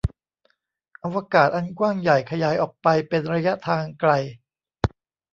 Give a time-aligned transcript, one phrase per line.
[1.03, 4.11] อวกาศอันกว้างใหญ่ขยายออกไปเป็นระยะทางไกล